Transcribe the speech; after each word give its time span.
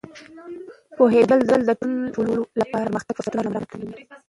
پوهېدل 0.97 1.39
د 1.67 1.71
ټولو 2.13 2.41
لپاره 2.61 2.87
د 2.87 2.89
پرمختګ 2.89 3.13
فرصتونه 3.17 3.41
رامینځته 3.45 3.71
کوي. 3.81 3.91